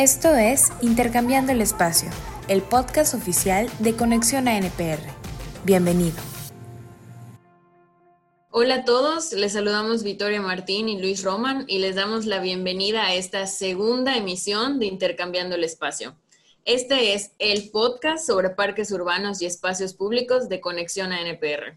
[0.00, 2.08] Esto es Intercambiando el Espacio,
[2.48, 4.98] el podcast oficial de Conexión a NPR.
[5.66, 6.16] Bienvenido.
[8.50, 13.04] Hola a todos, les saludamos Victoria Martín y Luis Roman y les damos la bienvenida
[13.04, 16.16] a esta segunda emisión de Intercambiando el Espacio.
[16.64, 21.76] Este es el podcast sobre parques urbanos y espacios públicos de Conexión a NPR.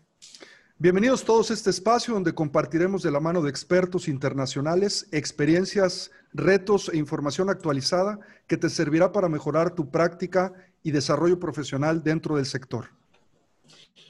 [0.77, 6.89] Bienvenidos todos a este espacio donde compartiremos de la mano de expertos internacionales experiencias, retos
[6.89, 12.45] e información actualizada que te servirá para mejorar tu práctica y desarrollo profesional dentro del
[12.45, 12.89] sector.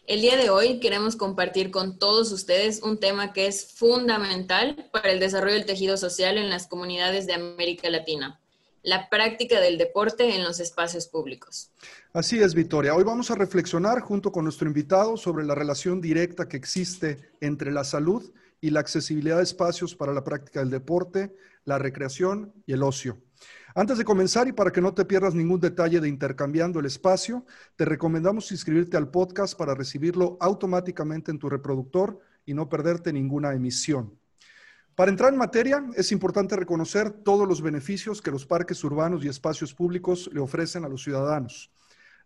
[0.06, 5.12] El día de hoy queremos compartir con todos ustedes un tema que es fundamental para
[5.12, 8.38] el desarrollo del tejido social en las comunidades de América Latina,
[8.82, 11.72] la práctica del deporte en los espacios públicos.
[12.12, 12.94] Así es, Victoria.
[12.96, 17.72] Hoy vamos a reflexionar junto con nuestro invitado sobre la relación directa que existe entre
[17.72, 18.30] la salud
[18.64, 21.36] y la accesibilidad de espacios para la práctica del deporte,
[21.66, 23.22] la recreación y el ocio.
[23.76, 27.46] Antes de comenzar y para que no te pierdas ningún detalle de Intercambiando el Espacio,
[27.76, 33.54] te recomendamos inscribirte al podcast para recibirlo automáticamente en tu reproductor y no perderte ninguna
[33.54, 34.18] emisión.
[34.96, 39.28] Para entrar en materia, es importante reconocer todos los beneficios que los parques urbanos y
[39.28, 41.70] espacios públicos le ofrecen a los ciudadanos.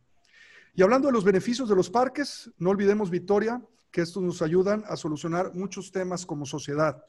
[0.74, 4.84] Y hablando de los beneficios de los parques, no olvidemos, Victoria, que estos nos ayudan
[4.86, 7.04] a solucionar muchos temas como sociedad.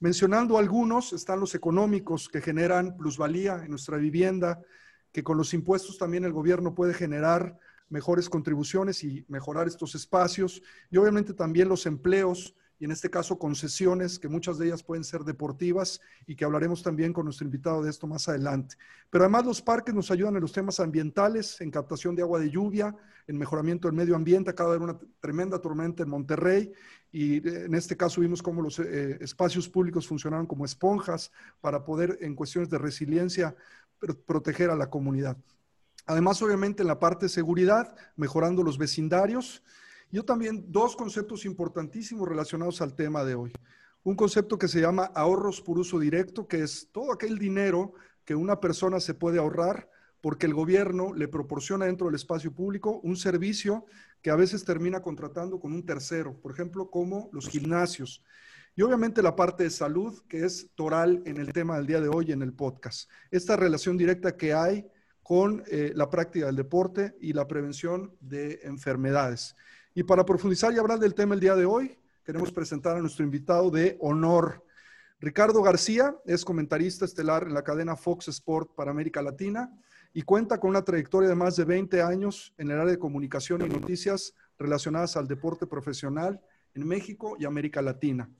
[0.00, 4.60] Mencionando algunos, están los económicos que generan plusvalía en nuestra vivienda,
[5.10, 10.62] que con los impuestos también el gobierno puede generar mejores contribuciones y mejorar estos espacios.
[10.90, 15.04] Y obviamente también los empleos y en este caso concesiones, que muchas de ellas pueden
[15.04, 18.76] ser deportivas y que hablaremos también con nuestro invitado de esto más adelante.
[19.10, 22.50] Pero además los parques nos ayudan en los temas ambientales, en captación de agua de
[22.50, 22.94] lluvia,
[23.26, 24.50] en mejoramiento del medio ambiente.
[24.50, 26.72] Acaba de haber una tremenda tormenta en Monterrey
[27.10, 31.84] y eh, en este caso vimos cómo los eh, espacios públicos funcionaron como esponjas para
[31.84, 33.56] poder en cuestiones de resiliencia
[34.26, 35.36] proteger a la comunidad.
[36.06, 39.62] Además, obviamente, en la parte de seguridad, mejorando los vecindarios
[40.10, 43.52] yo también dos conceptos importantísimos relacionados al tema de hoy.
[44.02, 47.92] Un concepto que se llama ahorros por uso directo, que es todo aquel dinero
[48.24, 53.00] que una persona se puede ahorrar porque el gobierno le proporciona dentro del espacio público
[53.02, 53.86] un servicio
[54.22, 58.24] que a veces termina contratando con un tercero, por ejemplo, como los gimnasios.
[58.74, 62.08] Y obviamente la parte de salud, que es toral en el tema del día de
[62.08, 63.10] hoy en el podcast.
[63.30, 64.86] Esta relación directa que hay
[65.22, 69.56] con eh, la práctica del deporte y la prevención de enfermedades.
[69.98, 73.24] Y para profundizar y hablar del tema el día de hoy, queremos presentar a nuestro
[73.24, 74.64] invitado de honor.
[75.18, 79.76] Ricardo García es comentarista estelar en la cadena Fox Sport para América Latina
[80.14, 83.62] y cuenta con una trayectoria de más de 20 años en el área de comunicación
[83.62, 86.40] y noticias relacionadas al deporte profesional
[86.74, 88.30] en México y América Latina.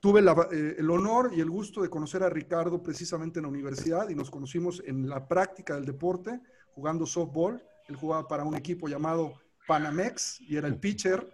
[0.00, 4.08] Tuve eh, el honor y el gusto de conocer a Ricardo precisamente en la universidad
[4.08, 6.40] y nos conocimos en la práctica del deporte
[6.72, 7.62] jugando softball.
[7.86, 9.34] Él jugaba para un equipo llamado
[9.70, 11.30] Panamex y era el pitcher.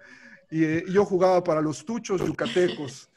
[0.51, 3.09] Eh, y, yo jugaba para los Tuchos Yucatecos.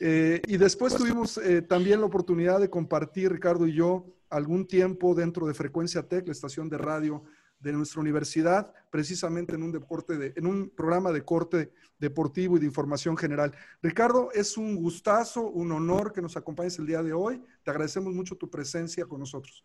[0.00, 5.14] Eh, y después tuvimos eh, también la oportunidad de compartir, Ricardo y yo, algún tiempo
[5.14, 7.24] dentro de Frecuencia Tech, la estación de radio
[7.58, 12.60] de nuestra universidad, precisamente en un deporte de, en un programa de corte deportivo y
[12.60, 13.54] de información general.
[13.80, 17.42] Ricardo, es un gustazo, un honor que nos acompañes el día de hoy.
[17.64, 19.64] Te agradecemos mucho tu presencia con nosotros.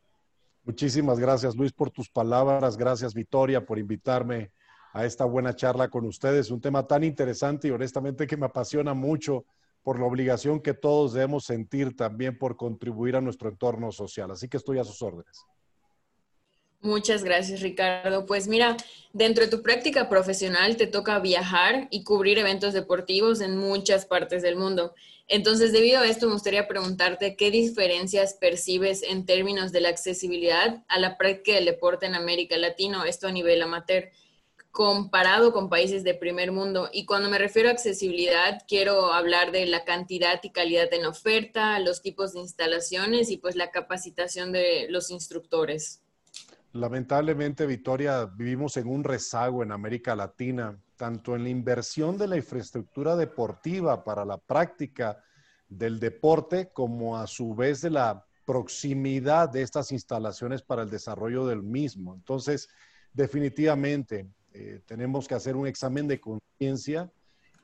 [0.64, 2.78] Muchísimas gracias, Luis, por tus palabras.
[2.78, 4.52] Gracias, Victoria, por invitarme
[4.94, 6.52] a esta buena charla con ustedes.
[6.52, 9.46] Un tema tan interesante y honestamente que me apasiona mucho
[9.84, 14.32] por la obligación que todos debemos sentir también por contribuir a nuestro entorno social.
[14.32, 15.46] Así que estoy a sus órdenes.
[16.84, 18.26] Muchas gracias, Ricardo.
[18.26, 18.76] Pues mira,
[19.14, 24.42] dentro de tu práctica profesional te toca viajar y cubrir eventos deportivos en muchas partes
[24.42, 24.96] del mundo.
[25.28, 30.84] Entonces, debido a esto, me gustaría preguntarte qué diferencias percibes en términos de la accesibilidad
[30.88, 34.10] a la práctica del deporte en América Latina, esto a nivel amateur
[34.72, 36.90] comparado con países de primer mundo.
[36.94, 41.78] Y cuando me refiero a accesibilidad, quiero hablar de la cantidad y calidad en oferta,
[41.80, 46.02] los tipos de instalaciones y pues la capacitación de los instructores.
[46.74, 52.38] Lamentablemente, Victoria, vivimos en un rezago en América Latina, tanto en la inversión de la
[52.38, 55.22] infraestructura deportiva para la práctica
[55.68, 61.46] del deporte, como a su vez de la proximidad de estas instalaciones para el desarrollo
[61.46, 62.14] del mismo.
[62.14, 62.70] Entonces,
[63.12, 67.12] definitivamente eh, tenemos que hacer un examen de conciencia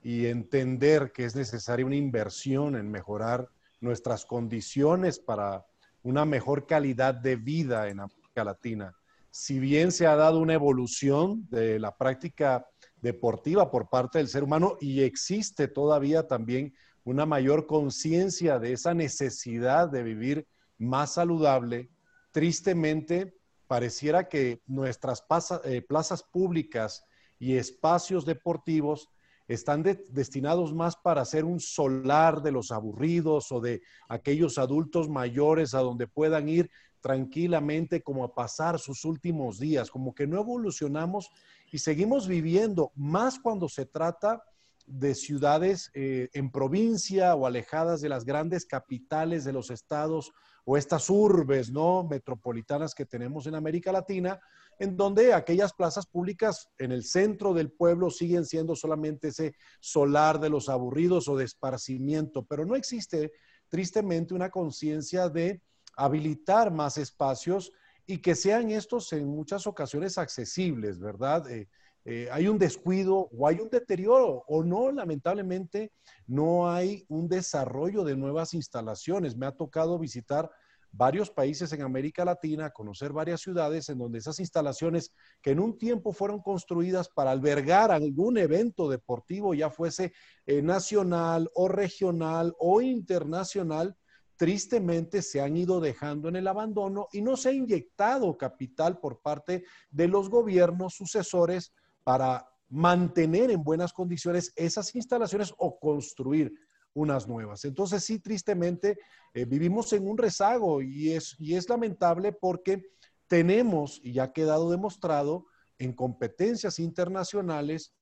[0.04, 3.50] y entender que es necesaria una inversión en mejorar
[3.82, 5.66] nuestras condiciones para
[6.04, 8.96] una mejor calidad de vida en América Latina.
[9.30, 12.66] Si bien se ha dado una evolución de la práctica
[13.02, 16.74] deportiva por parte del ser humano y existe todavía también
[17.04, 20.48] una mayor conciencia de esa necesidad de vivir
[20.78, 21.90] más saludable,
[22.32, 23.37] tristemente
[23.68, 25.24] pareciera que nuestras
[25.64, 27.06] eh, plazas públicas
[27.40, 29.10] y espacios deportivos
[29.48, 35.74] están destinados más para ser un solar de los aburridos o de aquellos adultos mayores
[35.74, 36.70] a donde puedan ir
[37.00, 41.30] tranquilamente como a pasar sus últimos días, como que no evolucionamos
[41.72, 44.44] y seguimos viviendo, más cuando se trata
[44.86, 50.32] de ciudades eh, en provincia o alejadas de las grandes capitales de los estados
[50.70, 54.38] o estas urbes no metropolitanas que tenemos en América Latina,
[54.78, 60.42] en donde aquellas plazas públicas en el centro del pueblo siguen siendo solamente ese solar
[60.42, 63.32] de los aburridos o de esparcimiento, pero no existe
[63.70, 65.62] tristemente una conciencia de
[65.96, 67.72] habilitar más espacios
[68.06, 71.50] y que sean estos en muchas ocasiones accesibles, ¿verdad?
[71.50, 71.70] Eh,
[72.10, 75.92] eh, hay un descuido o hay un deterioro o no, lamentablemente,
[76.26, 79.36] no hay un desarrollo de nuevas instalaciones.
[79.36, 80.50] Me ha tocado visitar
[80.90, 85.12] varios países en América Latina, conocer varias ciudades en donde esas instalaciones
[85.42, 90.14] que en un tiempo fueron construidas para albergar algún evento deportivo, ya fuese
[90.46, 93.98] eh, nacional o regional o internacional,
[94.38, 99.20] tristemente se han ido dejando en el abandono y no se ha inyectado capital por
[99.20, 101.74] parte de los gobiernos sucesores
[102.08, 106.54] para mantener en buenas condiciones esas instalaciones o construir
[106.94, 107.66] unas nuevas.
[107.66, 108.98] Entonces, sí, tristemente,
[109.34, 112.82] eh, vivimos en un rezago y es, y es lamentable porque
[113.28, 115.48] tenemos, y ya ha quedado demostrado,
[115.80, 117.94] en competencias internacionales,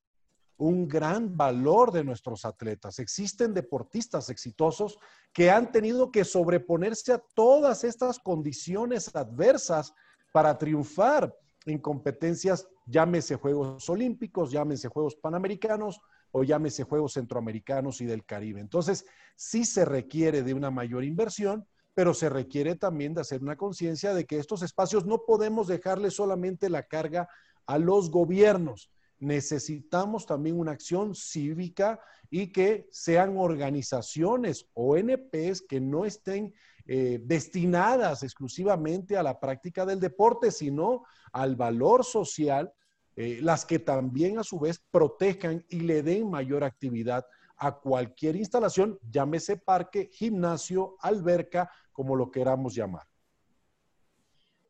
[0.56, 3.00] un gran valor de nuestros atletas.
[3.00, 5.00] Existen deportistas exitosos
[5.32, 9.92] que han tenido que sobreponerse a todas estas condiciones adversas
[10.30, 11.34] para triunfar
[11.66, 18.60] en competencias, llámese Juegos Olímpicos, llámese Juegos Panamericanos o llámese Juegos Centroamericanos y del Caribe.
[18.60, 19.04] Entonces,
[19.34, 24.14] sí se requiere de una mayor inversión, pero se requiere también de hacer una conciencia
[24.14, 27.28] de que estos espacios no podemos dejarle solamente la carga
[27.66, 28.90] a los gobiernos.
[29.18, 31.98] Necesitamos también una acción cívica
[32.30, 36.52] y que sean organizaciones, ONPs, que no estén
[36.86, 42.72] eh, destinadas exclusivamente a la práctica del deporte, sino al valor social
[43.16, 47.24] eh, las que también a su vez protejan y le den mayor actividad
[47.56, 53.06] a cualquier instalación, llámese parque, gimnasio, alberca, como lo queramos llamar.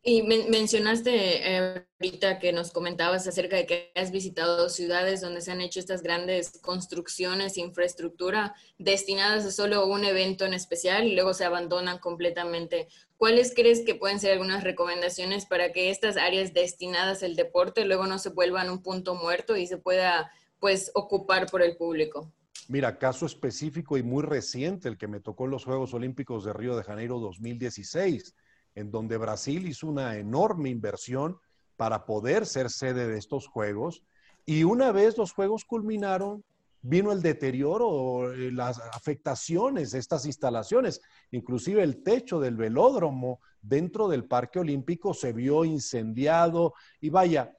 [0.09, 5.51] Y mencionaste eh, ahorita que nos comentabas acerca de que has visitado ciudades donde se
[5.51, 11.33] han hecho estas grandes construcciones, infraestructura destinadas a solo un evento en especial y luego
[11.33, 12.87] se abandonan completamente.
[13.17, 18.07] ¿Cuáles crees que pueden ser algunas recomendaciones para que estas áreas destinadas al deporte luego
[18.07, 20.31] no se vuelvan un punto muerto y se pueda
[20.61, 22.31] pues ocupar por el público?
[22.69, 26.53] Mira, caso específico y muy reciente, el que me tocó en los Juegos Olímpicos de
[26.53, 28.33] Río de Janeiro 2016
[28.77, 31.39] en donde Brasil hizo una enorme inversión
[31.77, 34.03] para poder ser sede de estos Juegos.
[34.45, 36.43] Y una vez los Juegos culminaron,
[36.83, 44.07] vino el deterioro, eh, las afectaciones de estas instalaciones, inclusive el techo del velódromo dentro
[44.07, 47.51] del Parque Olímpico se vio incendiado y vaya,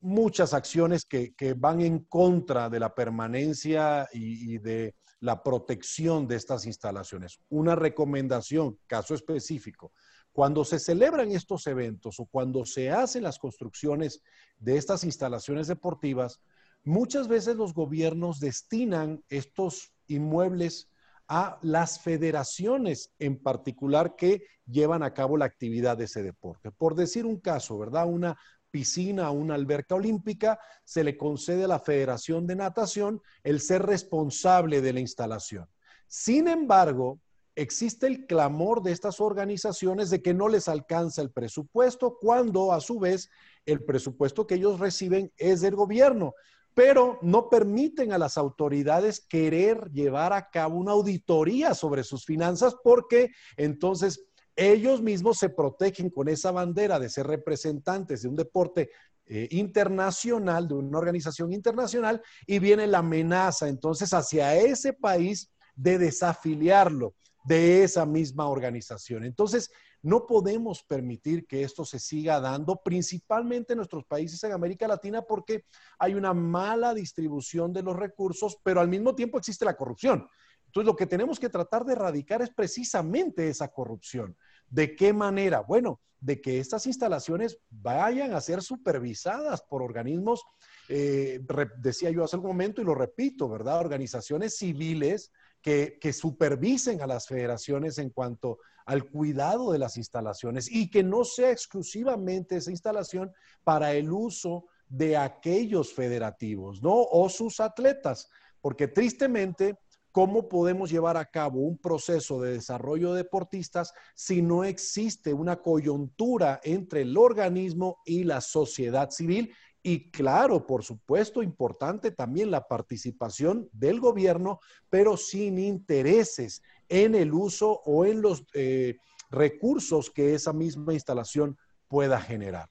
[0.00, 6.66] muchas acciones que, van en contra de la permanencia y de la protección de estas
[6.66, 7.38] instalaciones.
[7.48, 9.92] Una recomendación, caso específico,
[10.32, 14.22] cuando se celebran estos eventos o cuando se hacen las construcciones
[14.58, 16.40] de estas instalaciones deportivas,
[16.84, 20.88] muchas veces los gobiernos destinan estos inmuebles
[21.28, 26.70] a las federaciones en particular que llevan a cabo la actividad de ese deporte.
[26.70, 28.06] Por decir un caso, ¿verdad?
[28.06, 28.36] Una
[28.72, 34.80] piscina una alberca olímpica, se le concede a la Federación de Natación el ser responsable
[34.80, 35.68] de la instalación.
[36.08, 37.20] Sin embargo,
[37.54, 42.80] existe el clamor de estas organizaciones de que no les alcanza el presupuesto, cuando a
[42.80, 43.28] su vez
[43.66, 46.34] el presupuesto que ellos reciben es del gobierno,
[46.74, 52.74] pero no permiten a las autoridades querer llevar a cabo una auditoría sobre sus finanzas
[52.82, 54.24] porque entonces
[54.56, 58.90] ellos mismos se protegen con esa bandera de ser representantes de un deporte
[59.26, 63.68] eh, internacional, de una organización internacional, y viene la amenaza.
[63.68, 69.24] Entonces hacia ese país de desafiliarlo de esa misma organización.
[69.24, 69.70] Entonces,
[70.02, 75.22] no podemos permitir que esto se siga dando, principalmente en nuestros países en América Latina,
[75.22, 75.64] porque
[75.98, 80.28] hay una mala distribución de los recursos, pero al mismo tiempo existe la corrupción.
[80.66, 84.36] Entonces, lo que tenemos que tratar de erradicar es precisamente esa corrupción.
[84.68, 85.60] ¿De qué manera?
[85.60, 90.42] Bueno, de que estas instalaciones vayan a ser supervisadas por organismos,
[90.88, 91.40] eh,
[91.78, 93.80] decía yo hace un momento y lo repito, ¿verdad?
[93.80, 95.32] Organizaciones civiles
[95.62, 101.24] que, supervisen a las federaciones en cuanto al cuidado de las instalaciones y que no
[101.24, 106.92] sea exclusivamente esa instalación para el uso de aquellos federativos, ¿no?
[106.94, 108.28] O sus atletas,
[108.60, 109.78] porque tristemente
[110.12, 115.62] ¿Cómo podemos llevar a cabo un proceso de desarrollo de deportistas si no existe una
[115.62, 119.54] coyuntura entre el organismo y la sociedad civil?
[119.82, 127.32] Y claro, por supuesto, importante también la participación del gobierno, pero sin intereses en el
[127.32, 128.98] uso o en los eh,
[129.30, 131.58] recursos que esa misma instalación
[131.88, 132.70] pueda generar.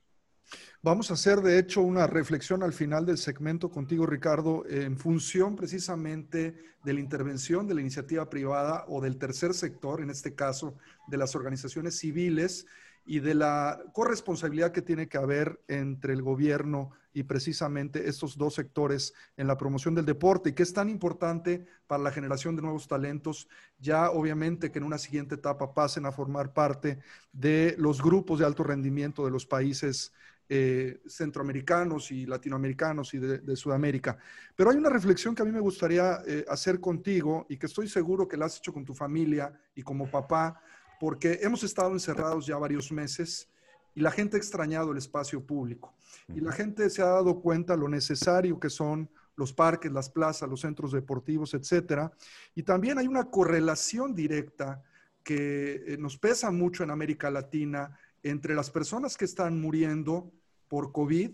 [0.83, 5.55] Vamos a hacer, de hecho, una reflexión al final del segmento contigo, Ricardo, en función
[5.55, 10.75] precisamente de la intervención de la iniciativa privada o del tercer sector, en este caso
[11.07, 12.65] de las organizaciones civiles,
[13.05, 18.55] y de la corresponsabilidad que tiene que haber entre el gobierno y precisamente estos dos
[18.55, 22.61] sectores en la promoción del deporte y que es tan importante para la generación de
[22.61, 26.99] nuevos talentos, ya obviamente que en una siguiente etapa pasen a formar parte
[27.33, 30.13] de los grupos de alto rendimiento de los países
[30.53, 34.17] eh, centroamericanos y latinoamericanos y de, Sudamérica.
[34.53, 37.87] Pero hay una reflexión que a mí me gustaría eh, hacer contigo y que estoy
[37.87, 40.61] seguro que la has hecho con tu familia y como papá,
[41.01, 43.49] porque hemos estado encerrados ya varios meses
[43.95, 45.95] y la gente ha extrañado el espacio público.
[46.27, 50.47] Y la gente se ha dado cuenta lo necesario que son los parques, las plazas,
[50.47, 52.11] los centros deportivos, etcétera.
[52.53, 54.83] Y también hay una correlación directa
[55.23, 60.31] que eh, nos pesa mucho en América Latina entre las personas que están muriendo
[60.67, 61.31] por COVID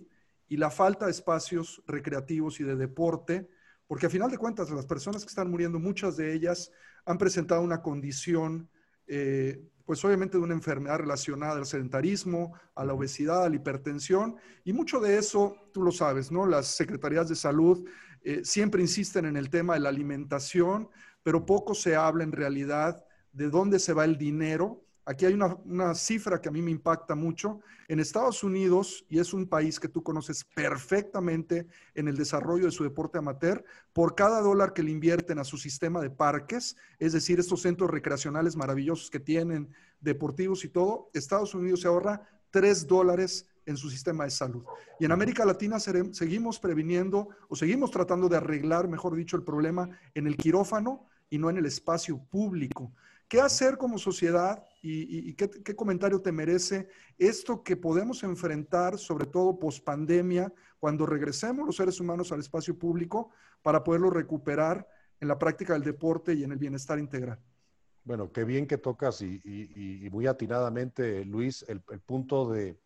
[0.47, 3.49] y la falta de espacios recreativos y de deporte,
[3.85, 6.71] porque a final de cuentas las personas que están muriendo, muchas de ellas
[7.03, 8.69] han presentado una condición,
[9.07, 14.35] eh, pues obviamente de una enfermedad relacionada al sedentarismo, a la obesidad, a la hipertensión,
[14.65, 16.45] y mucho de eso, tú lo sabes, ¿no?
[16.45, 17.87] Las secretarías de salud
[18.21, 20.89] eh, siempre insisten en el tema de la alimentación,
[21.23, 25.95] pero poco se habla en realidad de dónde se va el dinero Aquí hay una,
[25.95, 27.61] cifra que a mí me impacta mucho.
[27.87, 32.71] En Estados Unidos, y es un país que tú conoces perfectamente en el desarrollo de
[32.71, 37.13] su deporte amateur, por cada dólar que le invierten a su sistema de parques, es
[37.13, 39.69] decir, estos centros recreacionales maravillosos que tienen,
[40.01, 44.65] deportivos y todo, Estados Unidos se ahorra tres dólares en su sistema de salud.
[44.99, 49.89] Y en América Latina seguimos previniendo o seguimos tratando de arreglar, mejor dicho, el problema
[50.13, 52.91] en el quirófano y no en el espacio público.
[53.29, 59.57] ¿Qué hacer como sociedad y, qué, comentario te merece esto que podemos enfrentar, sobre todo
[59.57, 63.31] post pandemia, cuando regresemos los seres humanos al espacio público
[63.61, 64.87] para poderlo recuperar
[65.19, 67.39] en la práctica del deporte y en el bienestar integral?
[68.03, 72.79] Bueno, qué bien que tocas y, muy atinadamente, Luis, el, punto de,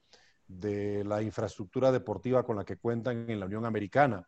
[0.48, 4.28] de la infraestructura deportiva con la que cuentan en la Unión Americana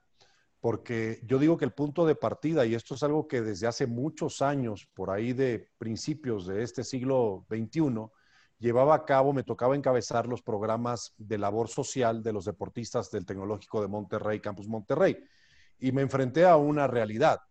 [0.64, 3.86] porque yo digo que el punto de partida, y esto es algo que desde hace
[3.86, 8.08] muchos años, por ahí de principios de este siglo XXI,
[8.60, 13.26] llevaba a cabo, me tocaba encabezar los programas de labor social de los deportistas del
[13.26, 15.18] Tecnológico de Monterrey, Campus Monterrey,
[15.80, 17.42] y me enfrenté a una realidad.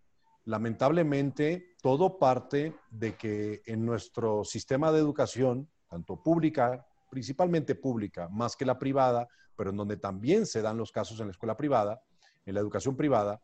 [0.46, 8.56] Lamentablemente, todo parte de que en nuestro sistema de educación, tanto pública, principalmente pública, más
[8.56, 12.00] que la privada, pero en donde también se dan los casos en la escuela privada,
[12.44, 13.40] en la educación privada,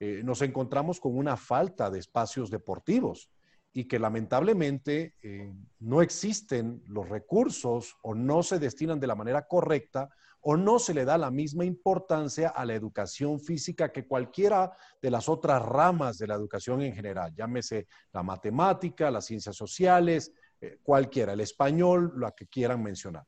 [0.00, 3.30] eh, nos encontramos con una falta de espacios deportivos
[3.72, 9.46] y que lamentablemente eh, no existen los recursos o no se destinan de la manera
[9.46, 10.08] correcta
[10.40, 15.10] o no se le da la misma importancia a la educación física que cualquiera de
[15.10, 20.78] las otras ramas de la educación en general, llámese la matemática, las ciencias sociales, eh,
[20.82, 23.24] cualquiera, el español, lo que quieran mencionar.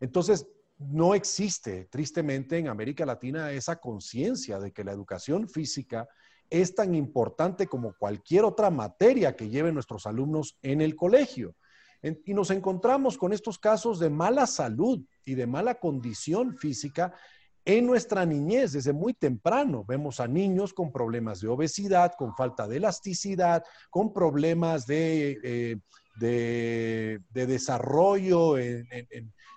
[0.00, 0.46] Entonces,
[0.78, 6.08] no existe, tristemente, en América Latina esa conciencia de que la educación física
[6.50, 11.54] es tan importante como cualquier otra materia que lleven nuestros alumnos en el colegio.
[12.26, 17.14] y nos encontramos con estos casos de mala salud y de mala condición física
[17.64, 19.86] en nuestra niñez desde muy temprano.
[19.88, 25.38] Vemos a niños con problemas de obesidad, con falta de elasticidad, con problemas de,
[26.20, 28.58] eh, desarrollo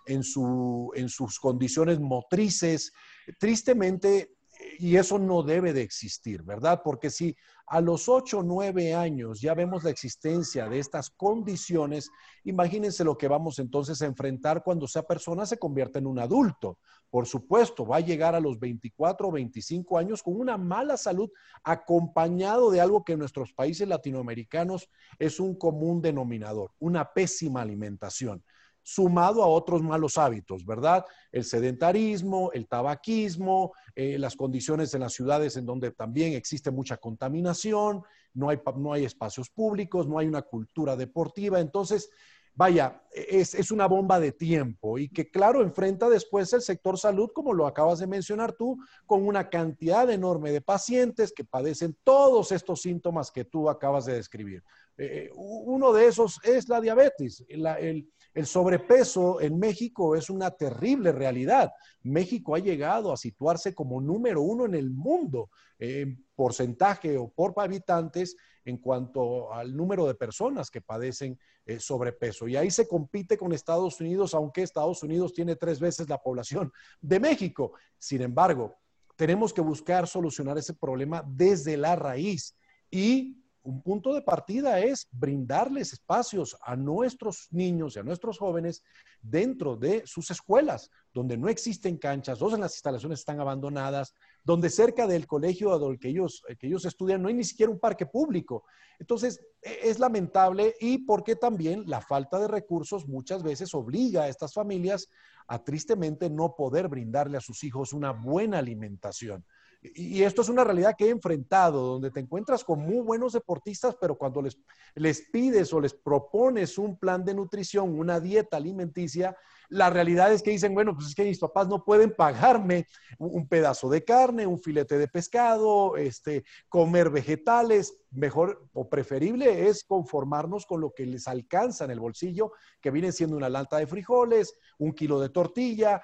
[0.07, 2.91] en sus condiciones motrices.
[3.39, 4.37] Tristemente,
[4.79, 6.81] y eso no debe de existir, ¿verdad?
[6.83, 7.35] Porque si
[7.67, 12.09] a los 8 o 9 años ya vemos la existencia de estas condiciones,
[12.43, 16.79] imagínense lo que vamos entonces a enfrentar cuando esa persona se convierta en un adulto.
[17.09, 21.29] Por supuesto, va a llegar a los 24 o 25 años con una mala salud
[21.63, 28.43] acompañado de algo que en nuestros países latinoamericanos es un común denominador, una pésima alimentación
[28.87, 31.03] sumado a otros malos hábitos, ¿verdad?
[31.29, 36.95] El sedentarismo, el tabaquismo, eh, las condiciones en las ciudades en donde también existe mucha
[36.95, 38.03] contaminación,
[38.33, 41.59] no hay, no hay espacios públicos, no hay una cultura deportiva.
[41.59, 42.09] Entonces,
[42.55, 47.29] vaya, es, es, una bomba de tiempo y que claro, enfrenta después el sector salud,
[47.35, 52.53] como lo acabas de mencionar tú, con una cantidad enorme de pacientes que padecen todos
[52.53, 54.63] estos síntomas que tú acabas de describir.
[54.97, 58.09] Eh, uno de esos es la diabetes, el,
[58.45, 61.71] sobrepeso en México es una terrible realidad.
[62.03, 65.49] México ha llegado a situarse como número uno en el mundo
[65.79, 72.47] en porcentaje o por habitantes en cuanto al número de personas que padecen eh, sobrepeso.
[72.47, 76.71] Y ahí se compite con Estados Unidos, aunque Estados Unidos tiene tres veces la población
[77.01, 77.73] de México.
[77.97, 78.77] Sin embargo,
[79.15, 82.55] tenemos que buscar solucionar ese problema desde la raíz
[82.91, 88.81] y un punto de partida es brindarles espacios a nuestros niños y a nuestros jóvenes
[89.21, 95.05] dentro de sus escuelas, donde no existen canchas, donde las instalaciones están abandonadas, donde cerca
[95.05, 98.63] del colegio que ellos, que ellos estudian no hay ni siquiera un parque público.
[98.99, 104.29] Entonces, e, es lamentable y porque también la falta de recursos muchas veces obliga a
[104.29, 105.09] estas familias
[105.45, 109.43] a tristemente no poder brindarle a sus hijos una buena alimentación.
[109.81, 113.95] Y esto es una realidad que he enfrentado, donde te encuentras con muy buenos deportistas,
[113.99, 114.57] pero cuando les,
[114.95, 119.35] les pides o les propones un plan de nutrición, una dieta alimenticia,
[119.69, 122.87] la realidad es que dicen, bueno, pues es que mis papás no pueden pagarme
[123.19, 127.97] un pedazo de carne, un filete de pescado, este, comer vegetales.
[128.11, 133.11] Mejor o preferible es conformarnos con lo que les alcanza en el bolsillo, que viene
[133.11, 136.01] siendo una lata de frijoles, un kilo de tortilla,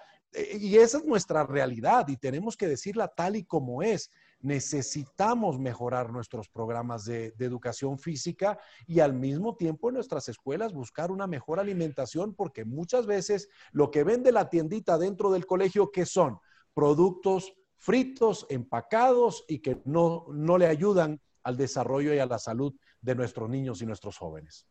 [0.59, 4.09] y esa es nuestra realidad y tenemos que decirla tal y como es.
[4.39, 11.11] Necesitamos mejorar nuestros programas de, educación física y al mismo tiempo en nuestras escuelas buscar
[11.11, 16.05] una mejor alimentación porque muchas veces lo que vende la tiendita dentro del colegio, ¿qué
[16.05, 16.39] son?
[16.73, 22.73] Productos fritos, empacados y que no, no le ayudan al desarrollo y a la salud
[23.01, 24.65] de nuestros niños y nuestros jóvenes.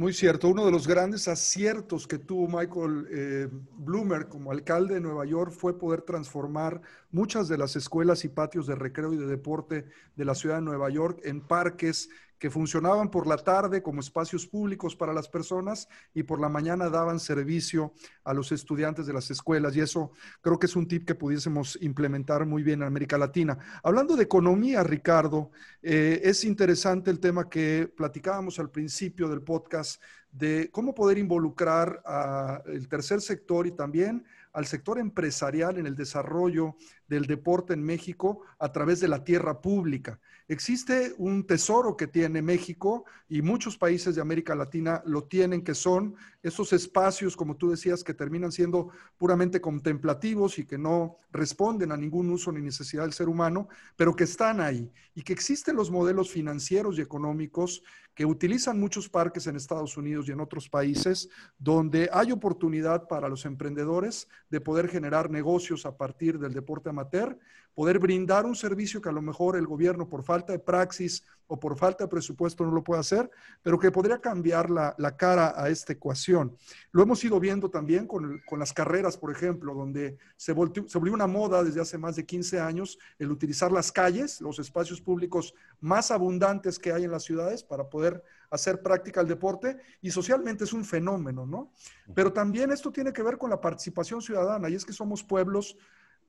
[0.00, 0.48] Muy cierto.
[0.48, 5.52] Uno de los grandes aciertos que tuvo Michael eh, Bloomer como alcalde de Nueva York
[5.52, 6.80] fue poder transformar
[7.12, 9.84] muchas de las escuelas y patios de recreo y de deporte
[10.16, 12.08] de la ciudad de Nueva York en parques
[12.40, 16.88] que funcionaban por la tarde como espacios públicos para las personas y por la mañana
[16.88, 17.92] daban servicio
[18.24, 19.76] a los estudiantes de las escuelas.
[19.76, 23.58] Y eso creo que es un tip que pudiésemos implementar muy bien en América Latina.
[23.82, 25.50] Hablando de economía, Ricardo,
[25.82, 32.00] eh, es interesante el tema que platicábamos al principio del podcast de cómo poder involucrar
[32.06, 38.42] al tercer sector y también al sector empresarial en el desarrollo del deporte en México
[38.58, 40.18] a través de la tierra pública.
[40.48, 45.74] Existe un tesoro que tiene México y muchos países de América Latina lo tienen, que
[45.74, 51.92] son esos espacios, como tú decías, que terminan siendo puramente contemplativos y que no responden
[51.92, 55.76] a ningún uso ni necesidad del ser humano, pero que están ahí y que existen
[55.76, 57.82] los modelos financieros y económicos
[58.14, 63.28] que utilizan muchos parques en Estados Unidos y en otros países, donde hay oportunidad para
[63.28, 67.38] los emprendedores de poder generar negocios a partir del deporte amateur,
[67.74, 71.58] poder brindar un servicio que a lo mejor el gobierno por falta de praxis o
[71.58, 73.30] por falta de presupuesto no lo puede hacer,
[73.62, 76.56] pero que podría cambiar la, cara a esta ecuación.
[76.92, 80.54] Lo hemos ido viendo también con, las carreras, por ejemplo, donde se,
[80.86, 84.58] se volvió una moda desde hace más de 15 años el utilizar las calles, los
[84.58, 89.78] espacios públicos más abundantes que hay en las ciudades para poder hacer práctica el deporte
[90.02, 91.72] y socialmente es un fenómeno, ¿no?
[92.14, 95.76] Pero también esto tiene que ver con la participación ciudadana y es que somos pueblos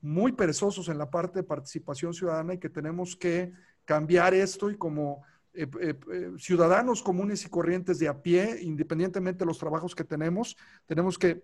[0.00, 3.52] muy perezosos en la parte de participación ciudadana y que tenemos que
[3.84, 5.22] cambiar esto y como
[5.54, 10.04] eh, eh, eh, ciudadanos comunes y corrientes de a pie, independientemente de los trabajos que
[10.04, 10.56] tenemos,
[10.86, 11.42] tenemos que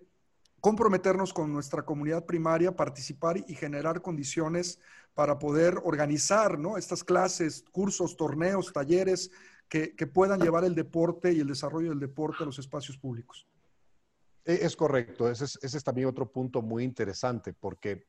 [0.61, 4.79] comprometernos con nuestra comunidad primaria, participar y generar condiciones
[5.13, 6.77] para poder organizar ¿no?
[6.77, 9.31] estas clases, cursos, torneos, talleres
[9.69, 13.47] que, puedan llevar el deporte y el desarrollo del deporte a los espacios públicos.
[14.43, 18.07] E, es correcto, ese es, ese es también otro punto muy interesante, porque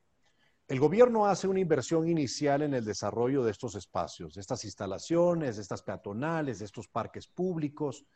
[0.66, 5.56] el gobierno hace una inversión inicial en el desarrollo de estos espacios, de estas instalaciones,
[5.56, 8.06] de estas peatonales, de estos parques públicos.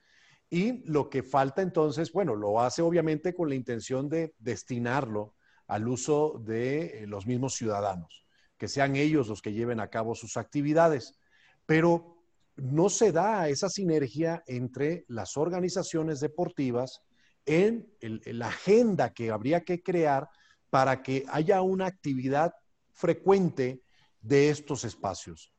[0.49, 5.35] Y lo que falta entonces, bueno, lo hace obviamente con la intención de destinarlo
[5.67, 8.25] al uso de eh, los mismos ciudadanos.
[8.57, 11.19] que sean ellos los que lleven a cabo sus actividades.
[11.67, 12.14] Pero
[12.57, 17.01] no se da esa sinergia entre las organizaciones deportivas
[17.47, 20.29] en, la agenda que habría que crear
[20.71, 22.53] para que haya una actividad
[22.93, 23.83] frecuente
[24.21, 25.53] de estos espacios.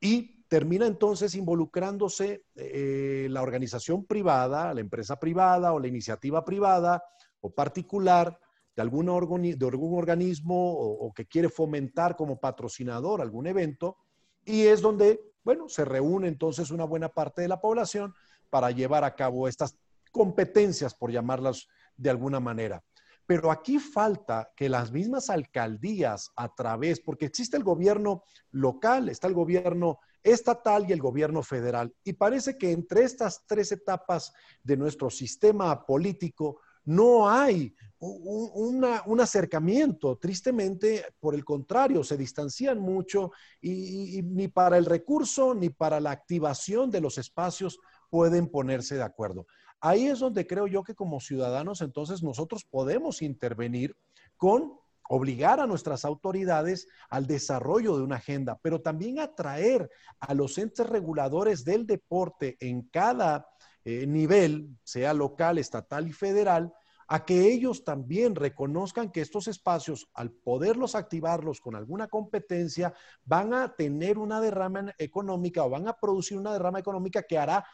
[0.00, 7.02] Y termina entonces involucrándose eh, la organización privada, la empresa privada o la iniciativa privada
[7.40, 8.38] o particular
[8.74, 13.96] de, algún organismo o, que quiere fomentar como patrocinador algún evento
[14.44, 18.14] y es donde, bueno, se reúne entonces una buena parte de la población
[18.50, 19.76] para llevar a cabo estas
[20.10, 22.82] competencias, por llamarlas de alguna manera.
[23.26, 29.26] Pero aquí falta que las mismas alcaldías a través, porque existe el gobierno local, está
[29.26, 31.94] el gobierno estatal y el gobierno federal.
[32.04, 40.16] Y parece que entre estas tres etapas de nuestro sistema político no hay un, acercamiento.
[40.16, 46.10] Tristemente, por el contrario, se distancian mucho y, ni para el recurso ni para la
[46.10, 47.78] activación de los espacios
[48.10, 49.46] pueden ponerse de acuerdo.
[49.80, 53.96] Ahí es donde creo yo que como ciudadanos entonces nosotros podemos intervenir
[54.36, 54.74] con
[55.08, 59.90] obligar a nuestras autoridades al desarrollo de una agenda, pero también atraer
[60.20, 63.46] a los entes reguladores del deporte en cada
[63.84, 66.72] eh, nivel, sea local, estatal y federal,
[67.08, 73.52] a que ellos también reconozcan que estos espacios, al poderlos activarlos con alguna competencia, van
[73.52, 77.64] a tener una derrama económica o van a producir una derrama económica que hará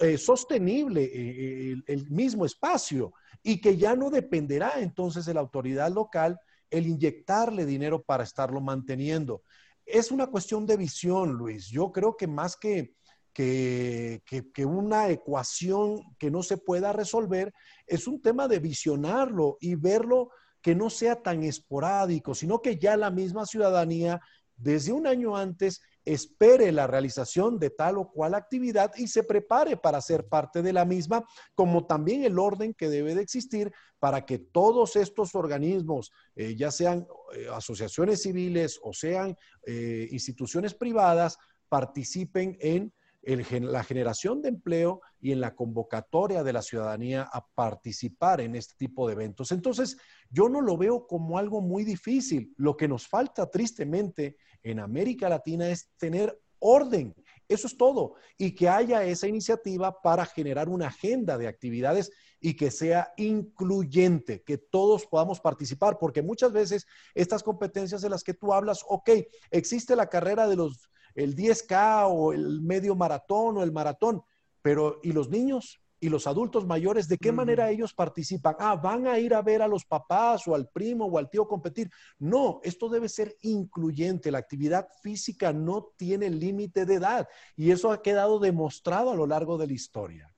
[0.00, 5.90] eh, sostenible eh, el, mismo espacio y que ya no dependerá entonces de la autoridad
[5.90, 6.38] local
[6.70, 9.42] el inyectarle dinero para estarlo manteniendo.
[9.86, 11.68] Es una cuestión de visión, Luis.
[11.68, 12.94] Yo creo que más que
[13.38, 17.52] que, una ecuación que no se pueda resolver,
[17.86, 22.96] es un tema de visionarlo y verlo que no sea tan esporádico, sino que ya
[22.96, 24.20] la misma ciudadanía
[24.56, 29.76] desde un año antes espere la realización de tal o cual actividad y se prepare
[29.76, 31.24] para ser parte de la misma,
[31.54, 36.72] como también el orden que debe de existir para que todos estos organismos, eh, ya
[36.72, 42.92] sean eh, asociaciones civiles o sean eh, instituciones privadas, participen en
[43.36, 48.74] la generación de empleo y en la convocatoria de la ciudadanía a participar en este
[48.76, 49.52] tipo de eventos.
[49.52, 49.98] Entonces,
[50.30, 52.54] yo no lo veo como algo muy difícil.
[52.56, 57.14] Lo que nos falta tristemente en América Latina es tener orden.
[57.48, 58.14] Eso es todo.
[58.36, 62.10] Y que haya esa iniciativa para generar una agenda de actividades
[62.40, 68.22] y que sea incluyente, que todos podamos participar, porque muchas veces estas competencias de las
[68.22, 69.10] que tú hablas, ok,
[69.50, 70.88] existe la carrera de los
[71.18, 74.22] el 10K o el medio maratón o el maratón,
[74.62, 75.80] pero ¿y los niños?
[76.00, 77.08] ¿Y los adultos mayores?
[77.08, 78.54] ¿De qué manera ellos participan?
[78.60, 81.48] Ah, van a ir a ver a los papás o al primo o al tío
[81.48, 81.90] competir.
[82.20, 84.30] No, esto debe ser incluyente.
[84.30, 89.26] La actividad física no tiene límite de edad y eso ha quedado demostrado a lo
[89.26, 90.32] largo de la historia.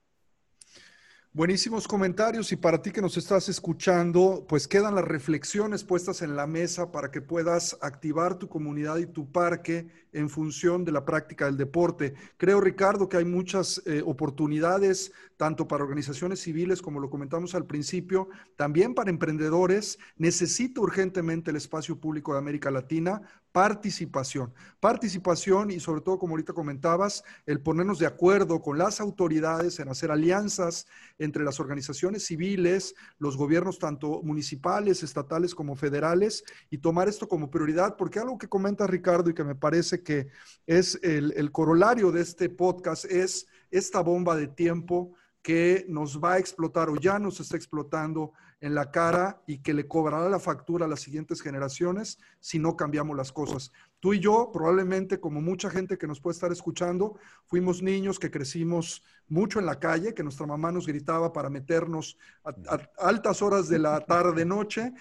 [1.32, 6.34] Buenísimos comentarios y para ti que nos estás escuchando, pues quedan las reflexiones puestas en
[6.34, 11.04] la mesa para que puedas activar tu comunidad y tu parque en función de la
[11.04, 12.14] práctica del deporte.
[12.36, 17.64] Creo, Ricardo, que hay muchas eh, oportunidades, tanto para organizaciones civiles, como lo comentamos al
[17.64, 20.00] principio, también para emprendedores.
[20.16, 24.52] Necesita urgentemente el espacio público de América Latina participación.
[24.78, 29.88] Participación y sobre todo, como ahorita comentabas, el ponernos de acuerdo con las autoridades en
[29.88, 30.86] hacer alianzas
[31.18, 37.50] entre las organizaciones civiles, los gobiernos tanto municipales, estatales como federales y tomar esto como
[37.50, 40.28] prioridad, porque algo que comenta Ricardo y que me parece que
[40.66, 46.34] es el, el corolario de este podcast es esta bomba de tiempo que nos va
[46.34, 50.38] a explotar o ya nos está explotando en la cara y que le cobrará la
[50.38, 53.72] factura a las siguientes generaciones si no cambiamos las cosas.
[54.00, 58.30] Tú y yo, probablemente como mucha gente que nos puede estar escuchando, fuimos niños que
[58.30, 62.54] crecimos mucho en la calle, que nuestra mamá nos gritaba para meternos a,
[62.98, 64.92] altas horas de la tarde, noche,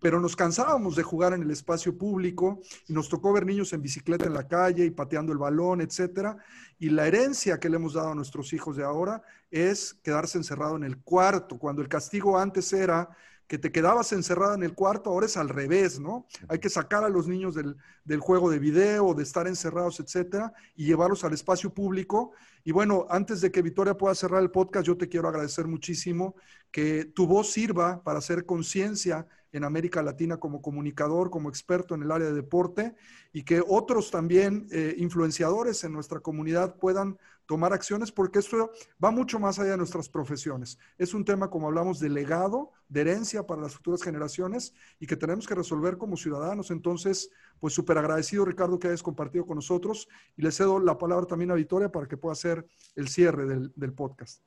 [0.00, 3.82] pero nos cansábamos de jugar en el espacio público y nos tocó ver niños en
[3.82, 6.36] bicicleta en la calle y pateando el balón, etcétera.
[6.78, 10.76] Y la herencia que le hemos dado a nuestros hijos de ahora es quedarse encerrado
[10.76, 13.03] en el cuarto, cuando el castigo antes era
[13.46, 16.26] que te quedabas encerrada en el cuarto, ahora es al revés, ¿no?
[16.48, 20.86] Hay que sacar a los niños del, juego de video, de estar encerrados, etcétera, y
[20.86, 22.32] llevarlos al espacio público.
[22.64, 26.34] Y bueno, antes de que Victoria pueda cerrar el podcast, yo te quiero agradecer muchísimo
[26.70, 32.02] que tu voz sirva para hacer conciencia en América Latina como comunicador, como experto en
[32.02, 32.96] el área de deporte
[33.32, 38.70] y que otros también eh, influenciadores en nuestra comunidad puedan tomar acciones porque esto
[39.02, 40.78] va mucho más allá de nuestras profesiones.
[40.98, 45.16] Es un tema, como hablamos, de legado, de herencia para las futuras generaciones y que
[45.16, 46.70] tenemos que resolver como ciudadanos.
[46.70, 51.26] Entonces, pues súper agradecido, Ricardo, que hayas compartido con nosotros y le cedo la palabra
[51.26, 52.53] también a Victoria para que pueda hacer
[52.94, 54.42] el cierre del, del podcast.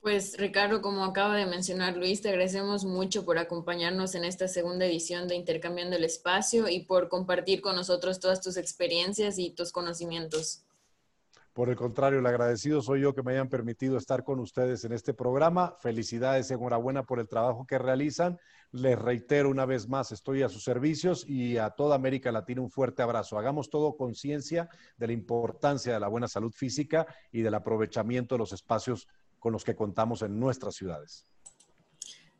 [0.00, 4.86] Pues Ricardo, como acaba de mencionar Luis, te agradecemos mucho por acompañarnos en esta segunda
[4.86, 9.72] edición de Intercambiando el Espacio y por compartir con nosotros todas tus experiencias y tus
[9.72, 10.62] conocimientos.
[11.60, 14.92] Por el contrario, el agradecido soy yo que me hayan permitido estar con ustedes en
[14.92, 15.76] este programa.
[15.78, 18.38] Felicidades, enhorabuena por el trabajo que realizan.
[18.72, 22.70] Les reitero una vez más, estoy a sus servicios y a toda América Latina un
[22.70, 23.38] fuerte abrazo.
[23.38, 28.38] Hagamos todo conciencia de la importancia de la buena salud física y del aprovechamiento de
[28.38, 29.06] los espacios
[29.38, 31.26] con los que contamos en nuestras ciudades.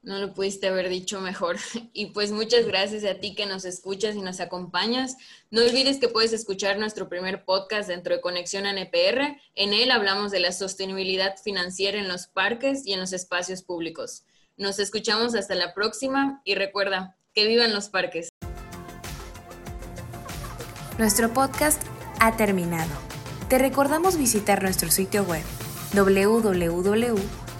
[0.03, 1.57] No lo pudiste haber dicho mejor.
[1.93, 5.17] Y pues muchas gracias a ti que nos escuchas y nos acompañas.
[5.51, 9.37] No olvides que puedes escuchar nuestro primer podcast dentro de Conexión NPR.
[9.55, 14.25] En él hablamos de la sostenibilidad financiera en los parques y en los espacios públicos.
[14.57, 18.29] Nos escuchamos hasta la próxima y recuerda, que vivan los parques.
[20.99, 21.83] Nuestro podcast
[22.19, 22.91] ha terminado.
[23.49, 25.45] Te recordamos visitar nuestro sitio web